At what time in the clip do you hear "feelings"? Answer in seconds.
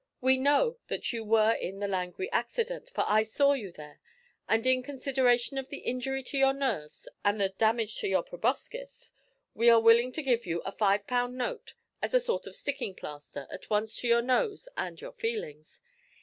15.13-15.83